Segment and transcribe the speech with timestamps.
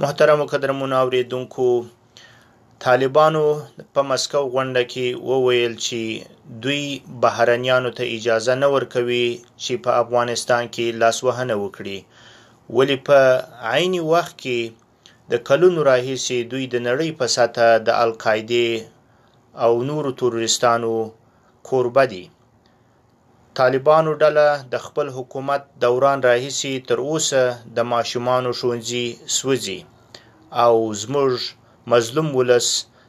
[0.00, 1.66] محترم قدرمن اوریدونکو
[2.84, 3.44] طالبانو
[3.94, 6.00] په مسکو غونډه کې وویل چې
[6.64, 6.82] دوی
[7.22, 9.28] بهرنیانو ته اجازه نه ورکوي
[9.62, 11.98] چې په افغانستان کې لاسوهنه وکړي
[12.78, 13.20] ولی په
[13.72, 14.60] عین وخت کې
[15.34, 18.68] د کلونو راهیسې دوی د نړۍ په سطح د القاعده
[19.66, 20.94] او نورو تروریستانو
[21.68, 22.24] کوربه دي
[23.62, 27.42] طالبانو ډله د خپل حکومت دوران راهیسې تر اوسه
[27.76, 29.06] د ماشومانو ښوونځي
[29.36, 29.80] سوځي
[30.64, 31.32] او زموږ
[31.92, 32.66] مظلوم ولس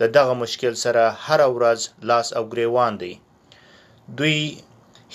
[0.00, 3.12] د دغه مشکل سره هر ورځ لاس او ګریوان دی
[4.18, 4.38] دوی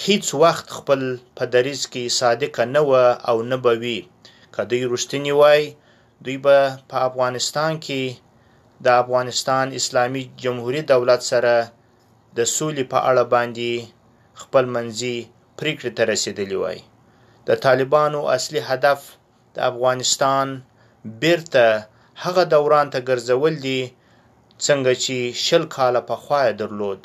[0.06, 1.02] هیڅ وخت خپل
[1.38, 2.92] په دریز کې صادق نه و
[3.30, 4.00] او نه به وي
[4.54, 5.62] که دوی رښتینی وای
[6.24, 6.58] دوی به
[6.90, 8.04] په افغانستان کې
[8.86, 11.54] د افغانستان اسلامی جمهوریت دولت سره
[12.38, 13.74] د سولې په اړه باندې
[14.42, 15.16] خپل منځي
[15.62, 16.80] پریکړې ته رسیدلی وای
[17.50, 19.00] د طالبانو اصلي هدف
[19.56, 20.48] د افغانستان
[21.22, 21.68] بیرته
[22.26, 23.82] هغه دوران ته ګرځول دي
[24.66, 27.02] څنګه چې شل کاله پخوا درلود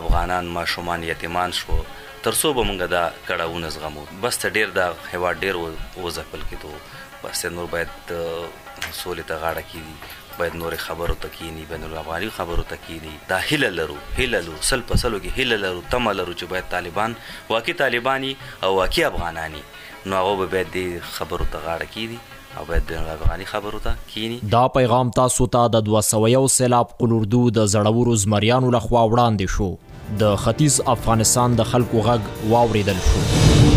[0.00, 1.78] افغانان ماشومان یتیمان شو
[2.26, 6.76] ترسو به مونږ دا کړهونه زغمو بس ته ډیر دا هوا ډیر وځپل کېدو
[7.24, 8.12] بس نور باید
[8.96, 13.38] سولې ته غاړه کیږي باید نور خبرو ته کینی بین الافغاني خبرو ته کینی دا
[13.50, 17.16] هله لرو هله لرو سل پسلو کې هله لرو تم لرو چې باید طالبان
[17.48, 18.30] واقعي طالبانی
[18.68, 19.62] او واقعي افغانانی
[20.12, 22.18] نو هغه به باید خبرو ته غاړه کیږي
[22.58, 27.44] او باید بین الافغاني خبرو ته کینی دا پیغام تاسو ته د 201 سیلاب قلوردو
[27.50, 29.70] د زړورو زمریانو لخوا وړاندې شو
[30.24, 33.67] د ختیځ افغانستان د خلکو غږ واوریدل شو